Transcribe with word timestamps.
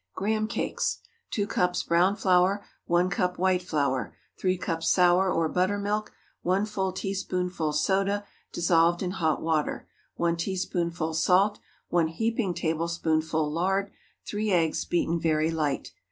GRAHAM 0.15 0.47
CAKES. 0.47 0.97
✠ 1.07 1.07
2 1.29 1.45
cups 1.45 1.83
brown 1.83 2.15
flour. 2.15 2.65
1 2.87 3.11
cup 3.11 3.37
white 3.37 3.61
flour. 3.61 4.15
3 4.39 4.57
cups 4.57 4.89
sour 4.89 5.31
or 5.31 5.47
buttermilk. 5.47 6.11
1 6.41 6.65
full 6.65 6.91
teaspoonful 6.91 7.71
soda, 7.71 8.25
dissolved 8.51 9.03
in 9.03 9.11
hot 9.11 9.43
water. 9.43 9.87
1 10.15 10.37
teaspoonful 10.37 11.13
salt. 11.13 11.59
1 11.89 12.07
heaping 12.07 12.55
tablespoonful 12.55 13.47
lard. 13.51 13.91
3 14.25 14.49
eggs, 14.51 14.85
beaten 14.85 15.19
very 15.19 15.51
light. 15.51 15.91